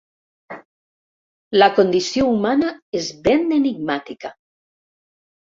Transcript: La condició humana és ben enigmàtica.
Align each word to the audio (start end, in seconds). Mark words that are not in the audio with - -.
La 1.63 1.67
condició 1.79 2.31
humana 2.37 2.71
és 3.01 3.13
ben 3.29 3.47
enigmàtica. 3.59 4.37